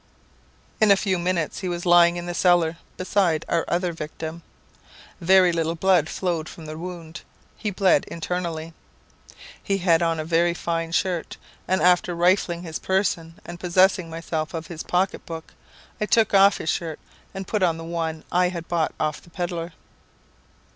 "In 0.79 0.89
a 0.89 0.95
few 0.97 1.19
minutes 1.19 1.59
he 1.59 1.69
was 1.69 1.85
lying 1.85 2.15
in 2.17 2.25
the 2.25 2.33
cellar, 2.33 2.77
beside 2.97 3.45
our 3.47 3.63
other 3.67 3.93
victim. 3.93 4.41
Very 5.19 5.51
little 5.51 5.75
blood 5.75 6.09
flowed 6.09 6.49
from 6.49 6.65
the 6.65 6.75
wound; 6.75 7.21
he 7.55 7.69
bled 7.69 8.05
internally. 8.05 8.73
He 9.61 9.77
had 9.77 10.01
on 10.01 10.19
a 10.19 10.25
very 10.25 10.55
fine 10.55 10.91
shirt; 10.91 11.37
and 11.67 11.83
after 11.83 12.15
rifling 12.15 12.63
his 12.63 12.79
person, 12.79 13.35
and 13.45 13.59
possessing 13.59 14.09
myself 14.09 14.55
of 14.55 14.65
his 14.65 14.81
pocketbook, 14.81 15.53
I 16.01 16.07
took 16.07 16.33
off 16.33 16.57
his 16.57 16.71
shirt, 16.71 16.99
and 17.35 17.47
put 17.47 17.61
on 17.61 17.77
the 17.77 17.83
one 17.83 18.23
I 18.31 18.49
had 18.49 18.67
bought 18.67 18.95
of 18.99 19.21
the 19.21 19.29
pedlar." 19.29 19.73